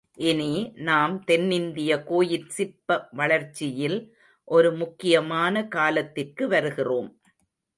[0.19, 0.53] இனி
[0.79, 3.99] நாம் தென்னிந்திய கோயிற் சிற்ப வளர்ச்சியில்
[4.47, 7.11] ஒரு முக்கியமான காலத்திற்கு வருகிறோம்.